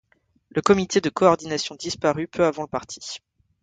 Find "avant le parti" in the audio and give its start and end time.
2.43-3.19